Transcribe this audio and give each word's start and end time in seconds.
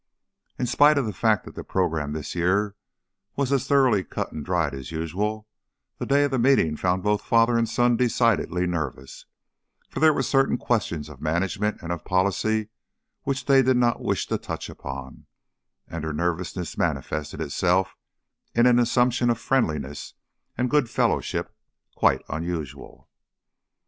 In 0.57 0.65
spite 0.65 0.97
of 0.97 1.05
the 1.05 1.13
fact 1.13 1.45
that 1.45 1.53
the 1.53 1.63
program 1.63 2.13
this 2.13 2.33
year 2.33 2.75
was 3.35 3.51
as 3.53 3.67
thoroughly 3.67 4.03
cut 4.03 4.31
and 4.31 4.43
dried 4.43 4.73
as 4.73 4.91
usual, 4.91 5.47
the 5.99 6.07
day 6.07 6.23
of 6.23 6.31
the 6.31 6.39
meeting 6.39 6.75
found 6.75 7.03
both 7.03 7.21
father 7.21 7.55
and 7.55 7.69
son 7.69 7.97
decidedly 7.97 8.65
nervous, 8.65 9.27
for 9.91 9.99
there 9.99 10.11
were 10.11 10.23
certain 10.23 10.57
questions 10.57 11.07
of 11.07 11.21
management 11.21 11.83
and 11.83 11.91
of 11.91 12.03
policy 12.03 12.69
which 13.25 13.45
they 13.45 13.61
did 13.61 13.77
not 13.77 14.01
wish 14.01 14.25
to 14.25 14.39
touch 14.39 14.71
upon, 14.71 15.27
and 15.87 16.03
their 16.03 16.13
nervousness 16.13 16.79
manifested 16.79 17.39
itself 17.39 17.95
in 18.55 18.65
an 18.65 18.79
assumption 18.79 19.29
of 19.29 19.37
friendliness 19.39 20.15
and 20.57 20.71
good 20.71 20.89
fellowship 20.89 21.55
quite 21.93 22.23
unusual. 22.27 23.07